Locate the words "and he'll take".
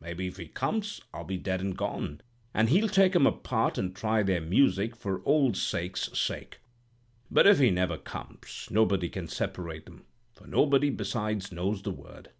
2.54-3.16